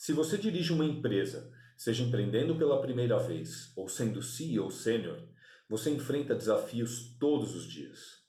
Se 0.00 0.12
você 0.12 0.38
dirige 0.38 0.72
uma 0.72 0.84
empresa, 0.84 1.52
seja 1.76 2.04
empreendendo 2.04 2.54
pela 2.54 2.80
primeira 2.80 3.18
vez 3.18 3.72
ou 3.74 3.88
sendo 3.88 4.22
CEO 4.22 4.70
sênior, 4.70 5.20
você 5.68 5.90
enfrenta 5.90 6.36
desafios 6.36 7.16
todos 7.18 7.56
os 7.56 7.64
dias. 7.64 8.22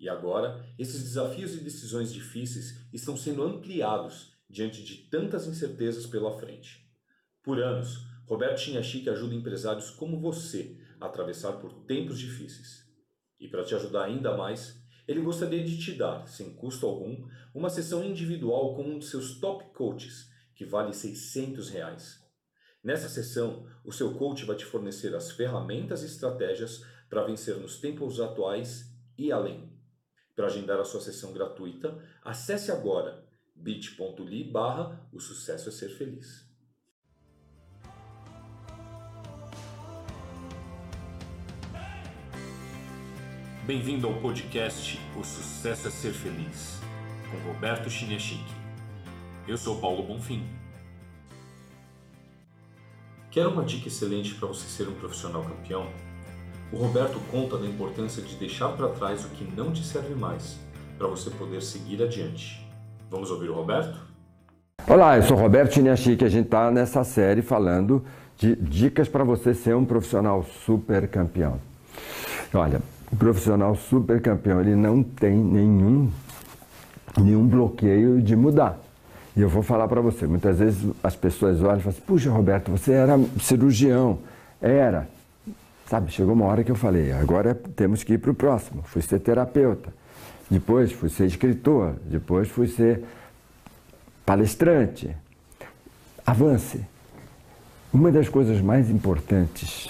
E 0.00 0.08
agora, 0.08 0.64
esses 0.78 1.02
desafios 1.02 1.52
e 1.52 1.58
decisões 1.58 2.10
difíceis 2.10 2.88
estão 2.94 3.14
sendo 3.14 3.42
ampliados 3.42 4.32
diante 4.48 4.82
de 4.82 5.10
tantas 5.10 5.46
incertezas 5.46 6.06
pela 6.06 6.38
frente. 6.38 6.90
Por 7.42 7.62
anos, 7.62 8.06
Roberto 8.26 8.60
Chinachique 8.60 9.10
ajuda 9.10 9.34
empresários 9.34 9.90
como 9.90 10.18
você 10.18 10.80
a 10.98 11.04
atravessar 11.04 11.52
por 11.58 11.84
tempos 11.84 12.18
difíceis. 12.18 12.86
E 13.38 13.48
para 13.48 13.64
te 13.64 13.74
ajudar 13.74 14.04
ainda 14.04 14.34
mais, 14.34 14.82
ele 15.06 15.20
gostaria 15.20 15.62
de 15.62 15.78
te 15.78 15.92
dar, 15.92 16.26
sem 16.26 16.54
custo 16.54 16.86
algum, 16.86 17.28
uma 17.54 17.68
sessão 17.68 18.02
individual 18.02 18.74
com 18.74 18.84
um 18.84 18.98
de 18.98 19.04
seus 19.04 19.38
top 19.38 19.74
coaches 19.74 20.31
que 20.62 20.68
vale 20.68 20.92
600 20.92 21.70
reais. 21.70 22.22
Nessa 22.84 23.08
sessão, 23.08 23.66
o 23.84 23.92
seu 23.92 24.14
coach 24.14 24.44
vai 24.44 24.54
te 24.54 24.64
fornecer 24.64 25.12
as 25.14 25.32
ferramentas 25.32 26.02
e 26.02 26.06
estratégias 26.06 26.84
para 27.10 27.24
vencer 27.24 27.56
nos 27.56 27.80
tempos 27.80 28.20
atuais 28.20 28.94
e 29.18 29.32
além. 29.32 29.76
Para 30.36 30.46
agendar 30.46 30.78
a 30.78 30.84
sua 30.84 31.00
sessão 31.00 31.32
gratuita, 31.32 32.00
acesse 32.22 32.70
agora 32.70 33.26
bit.ly 33.56 34.44
barra 34.44 35.08
o 35.12 35.18
sucesso 35.18 35.68
é 35.68 35.72
ser 35.72 35.88
feliz. 35.88 36.48
Bem-vindo 43.66 44.08
ao 44.08 44.20
podcast 44.20 44.98
O 45.16 45.22
Sucesso 45.22 45.86
é 45.86 45.90
Ser 45.90 46.12
Feliz, 46.12 46.80
com 47.30 47.52
Roberto 47.52 47.88
Chiniachique. 47.88 48.61
Eu 49.46 49.56
sou 49.56 49.76
Paulo 49.80 50.04
Bonfim. 50.04 50.44
Quer 53.28 53.48
uma 53.48 53.64
dica 53.64 53.88
excelente 53.88 54.34
para 54.36 54.46
você 54.46 54.68
ser 54.68 54.88
um 54.88 54.94
profissional 54.94 55.42
campeão? 55.42 55.86
O 56.72 56.76
Roberto 56.76 57.18
conta 57.28 57.58
da 57.58 57.66
importância 57.66 58.22
de 58.22 58.36
deixar 58.36 58.68
para 58.68 58.88
trás 58.90 59.24
o 59.24 59.28
que 59.30 59.44
não 59.56 59.72
te 59.72 59.84
serve 59.84 60.14
mais, 60.14 60.58
para 60.96 61.08
você 61.08 61.28
poder 61.28 61.60
seguir 61.60 62.00
adiante. 62.02 62.64
Vamos 63.10 63.32
ouvir 63.32 63.48
o 63.48 63.54
Roberto? 63.54 63.98
Olá, 64.86 65.16
eu 65.16 65.24
sou 65.24 65.36
Roberto 65.36 65.74
Chiniachique. 65.74 66.24
A 66.24 66.28
gente 66.28 66.46
está 66.46 66.70
nessa 66.70 67.02
série 67.02 67.42
falando 67.42 68.04
de 68.36 68.54
dicas 68.54 69.08
para 69.08 69.24
você 69.24 69.54
ser 69.54 69.74
um 69.74 69.84
profissional 69.84 70.44
super 70.64 71.08
campeão. 71.08 71.60
Olha, 72.54 72.80
o 73.10 73.16
profissional 73.16 73.74
super 73.74 74.22
campeão 74.22 74.60
ele 74.60 74.76
não 74.76 75.02
tem 75.02 75.36
nenhum 75.36 76.10
nenhum 77.18 77.46
bloqueio 77.46 78.22
de 78.22 78.36
mudar. 78.36 78.81
E 79.36 79.40
eu 79.40 79.48
vou 79.48 79.62
falar 79.62 79.88
para 79.88 80.00
você, 80.00 80.26
muitas 80.26 80.58
vezes 80.58 80.90
as 81.02 81.16
pessoas 81.16 81.62
olham 81.62 81.78
e 81.78 81.82
falam 81.82 81.96
assim, 81.96 82.06
puxa 82.06 82.30
Roberto, 82.30 82.70
você 82.70 82.92
era 82.92 83.18
cirurgião. 83.40 84.18
Era. 84.60 85.08
Sabe, 85.86 86.10
chegou 86.12 86.34
uma 86.34 86.46
hora 86.46 86.62
que 86.62 86.70
eu 86.70 86.76
falei, 86.76 87.12
agora 87.12 87.54
temos 87.54 88.02
que 88.02 88.14
ir 88.14 88.18
para 88.18 88.30
o 88.30 88.34
próximo. 88.34 88.82
Fui 88.84 89.02
ser 89.02 89.18
terapeuta. 89.20 89.92
Depois 90.50 90.92
fui 90.92 91.08
ser 91.08 91.26
escritor. 91.26 91.94
Depois 92.04 92.48
fui 92.48 92.68
ser 92.68 93.04
palestrante. 94.24 95.14
Avance. 96.26 96.80
Uma 97.92 98.12
das 98.12 98.28
coisas 98.28 98.60
mais 98.60 98.90
importantes 98.90 99.88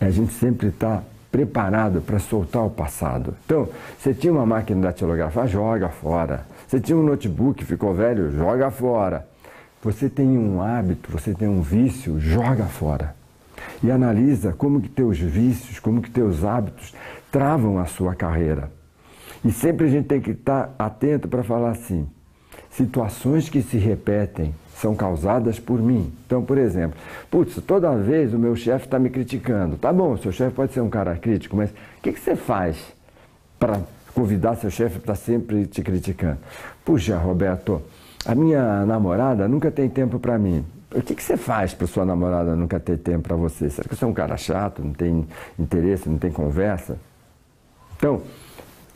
é 0.00 0.06
a 0.06 0.10
gente 0.10 0.32
sempre 0.32 0.68
estar 0.68 0.98
tá 0.98 1.04
preparado 1.36 2.00
para 2.00 2.18
soltar 2.18 2.64
o 2.64 2.70
passado. 2.70 3.36
Então, 3.44 3.68
você 3.98 4.14
tinha 4.14 4.32
uma 4.32 4.46
máquina 4.46 4.80
de 4.80 4.86
datilografar, 4.86 5.46
joga 5.46 5.90
fora. 5.90 6.46
Você 6.66 6.80
tinha 6.80 6.96
um 6.96 7.02
notebook, 7.02 7.62
ficou 7.62 7.92
velho, 7.92 8.32
joga 8.32 8.70
fora. 8.70 9.28
Você 9.82 10.08
tem 10.08 10.26
um 10.38 10.62
hábito, 10.62 11.12
você 11.12 11.34
tem 11.34 11.46
um 11.46 11.60
vício, 11.60 12.18
joga 12.18 12.64
fora. 12.64 13.14
E 13.84 13.90
analisa 13.90 14.54
como 14.54 14.80
que 14.80 14.88
teus 14.88 15.18
vícios, 15.18 15.78
como 15.78 16.00
que 16.00 16.10
teus 16.10 16.42
hábitos 16.42 16.94
travam 17.30 17.78
a 17.78 17.84
sua 17.84 18.14
carreira. 18.14 18.70
E 19.44 19.52
sempre 19.52 19.86
a 19.86 19.90
gente 19.90 20.06
tem 20.06 20.22
que 20.22 20.30
estar 20.30 20.74
atento 20.78 21.28
para 21.28 21.42
falar 21.42 21.72
assim: 21.72 22.08
situações 22.76 23.48
que 23.48 23.62
se 23.62 23.78
repetem 23.78 24.54
são 24.76 24.94
causadas 24.94 25.58
por 25.58 25.80
mim. 25.80 26.12
Então, 26.26 26.42
por 26.42 26.58
exemplo, 26.58 26.98
putz, 27.30 27.60
toda 27.66 27.94
vez 27.96 28.34
o 28.34 28.38
meu 28.38 28.54
chefe 28.54 28.84
está 28.84 28.98
me 28.98 29.08
criticando. 29.08 29.76
Tá 29.76 29.92
bom, 29.92 30.16
seu 30.16 30.30
chefe 30.30 30.54
pode 30.54 30.72
ser 30.72 30.80
um 30.80 30.90
cara 30.90 31.16
crítico, 31.16 31.56
mas 31.56 31.70
o 31.70 32.02
que, 32.02 32.12
que 32.12 32.20
você 32.20 32.36
faz 32.36 32.76
para 33.58 33.80
convidar 34.14 34.56
seu 34.56 34.70
chefe 34.70 34.98
para 34.98 35.14
sempre 35.14 35.66
te 35.66 35.82
criticando. 35.82 36.38
Puxa, 36.84 37.16
Roberto, 37.18 37.82
a 38.24 38.34
minha 38.34 38.84
namorada 38.84 39.48
nunca 39.48 39.70
tem 39.70 39.88
tempo 39.88 40.18
para 40.18 40.38
mim. 40.38 40.64
O 40.94 41.02
que, 41.02 41.14
que 41.14 41.22
você 41.22 41.36
faz 41.36 41.74
para 41.74 41.86
sua 41.86 42.04
namorada 42.04 42.54
nunca 42.54 42.78
ter 42.78 42.98
tempo 42.98 43.28
para 43.28 43.36
você? 43.36 43.68
Será 43.68 43.88
que 43.88 43.94
você 43.94 44.04
é 44.04 44.08
um 44.08 44.14
cara 44.14 44.36
chato, 44.36 44.82
não 44.82 44.92
tem 44.92 45.26
interesse, 45.58 46.08
não 46.08 46.16
tem 46.16 46.30
conversa? 46.30 46.98
Então, 47.96 48.22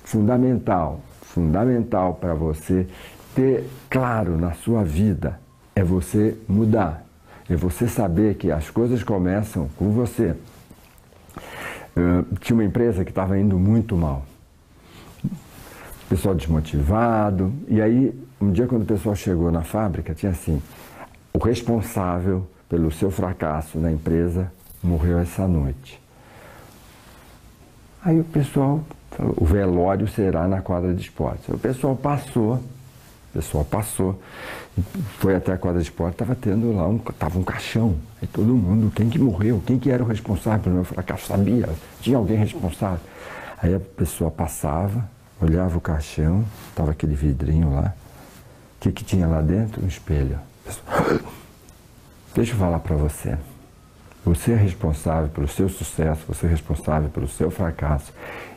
fundamental, 0.04 1.00
fundamental 1.22 2.14
para 2.14 2.34
você 2.34 2.86
ter 3.34 3.68
claro 3.88 4.38
na 4.38 4.52
sua 4.52 4.82
vida 4.84 5.40
é 5.74 5.82
você 5.82 6.36
mudar, 6.48 7.04
é 7.48 7.56
você 7.56 7.88
saber 7.88 8.34
que 8.34 8.50
as 8.50 8.70
coisas 8.70 9.02
começam 9.02 9.68
com 9.76 9.90
você. 9.92 10.34
Uh, 11.96 12.36
tinha 12.40 12.56
uma 12.56 12.64
empresa 12.64 13.04
que 13.04 13.10
estava 13.10 13.38
indo 13.38 13.58
muito 13.58 13.96
mal 13.96 14.24
pessoal 16.10 16.34
desmotivado. 16.34 17.52
E 17.68 17.80
aí, 17.80 18.12
um 18.40 18.50
dia, 18.50 18.66
quando 18.66 18.82
o 18.82 18.86
pessoal 18.86 19.14
chegou 19.14 19.52
na 19.52 19.62
fábrica, 19.62 20.12
tinha 20.12 20.32
assim: 20.32 20.60
o 21.32 21.38
responsável 21.38 22.46
pelo 22.68 22.90
seu 22.90 23.10
fracasso 23.12 23.78
na 23.78 23.92
empresa 23.92 24.52
morreu 24.82 25.20
essa 25.20 25.46
noite. 25.46 26.00
Aí 28.04 28.18
o 28.18 28.24
pessoal 28.24 28.82
falou: 29.12 29.34
o 29.36 29.44
velório 29.44 30.08
será 30.08 30.48
na 30.48 30.60
quadra 30.60 30.92
de 30.92 31.02
esportes. 31.02 31.48
O 31.48 31.58
pessoal 31.58 31.94
passou. 31.94 32.60
O 33.30 33.32
pessoal 33.34 33.64
passou, 33.64 34.20
foi 35.18 35.36
até 35.36 35.52
a 35.52 35.58
quadra 35.58 35.80
de 35.80 35.88
esporte, 35.88 36.14
estava 36.14 36.34
tendo 36.34 36.74
lá 36.74 36.88
um, 36.88 36.98
tava 36.98 37.38
um 37.38 37.44
caixão. 37.44 37.94
Aí 38.20 38.26
todo 38.26 38.48
mundo, 38.48 38.90
quem 38.90 39.08
que 39.08 39.18
morreu, 39.18 39.62
quem 39.64 39.78
que 39.78 39.88
era 39.88 40.02
o 40.02 40.06
responsável 40.06 40.60
pelo 40.60 40.74
meu 40.74 40.84
fracasso, 40.84 41.28
sabia, 41.28 41.68
tinha 42.00 42.16
alguém 42.16 42.36
responsável. 42.36 43.00
Aí 43.62 43.72
a 43.72 43.78
pessoa 43.78 44.30
passava, 44.30 45.08
olhava 45.40 45.78
o 45.78 45.80
caixão, 45.80 46.44
estava 46.70 46.90
aquele 46.90 47.14
vidrinho 47.14 47.72
lá. 47.72 47.94
O 48.76 48.80
que, 48.80 48.90
que 48.90 49.04
tinha 49.04 49.28
lá 49.28 49.40
dentro? 49.40 49.84
Um 49.84 49.86
espelho. 49.86 50.38
Deixa 52.34 52.52
eu 52.52 52.58
falar 52.58 52.80
para 52.80 52.96
você. 52.96 53.36
Você 54.24 54.52
é 54.52 54.56
responsável 54.56 55.28
pelo 55.28 55.46
seu 55.46 55.68
sucesso, 55.68 56.22
você 56.26 56.46
é 56.46 56.48
responsável 56.48 57.08
pelo 57.10 57.28
seu 57.28 57.50
fracasso. 57.50 58.12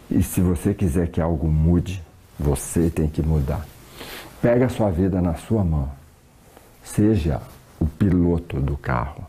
E 0.10 0.22
se 0.24 0.42
você 0.42 0.74
quiser 0.74 1.08
que 1.08 1.22
algo 1.22 1.48
mude, 1.48 2.02
você 2.40 2.90
tem 2.90 3.08
que 3.08 3.22
mudar. 3.22 3.66
Pega 4.44 4.66
a 4.66 4.70
sua 4.70 4.92
vida 4.92 5.22
na 5.22 5.36
sua 5.36 5.64
mão. 5.64 5.90
Seja 6.84 7.42
o 7.80 7.88
piloto 7.88 8.60
do 8.60 8.76
carro. 8.76 9.26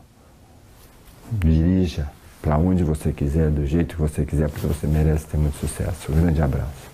Dirija 1.31 2.11
para 2.41 2.57
onde 2.57 2.83
você 2.83 3.13
quiser, 3.13 3.49
do 3.49 3.65
jeito 3.65 3.95
que 3.95 4.01
você 4.01 4.25
quiser, 4.25 4.49
porque 4.49 4.67
você 4.67 4.85
merece 4.85 5.25
ter 5.25 5.37
muito 5.37 5.55
sucesso. 5.55 6.11
Um 6.11 6.21
grande 6.21 6.41
abraço. 6.41 6.91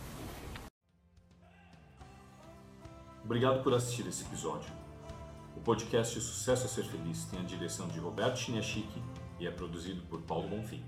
Obrigado 3.26 3.64
por 3.64 3.74
assistir 3.74 4.08
esse 4.08 4.22
episódio. 4.22 4.70
O 5.58 5.60
podcast 5.60 6.22
Sucesso 6.22 6.68
a 6.68 6.70
Ser 6.70 6.84
Feliz 6.84 7.26
tem 7.26 7.40
a 7.40 7.44
direção 7.44 7.88
de 7.88 8.00
Roberto 8.00 8.38
Chiniachique 8.38 9.02
e 9.40 9.48
é 9.48 9.50
produzido 9.50 10.04
por 10.04 10.22
Paulo 10.22 10.48
Bonfim. 10.48 10.84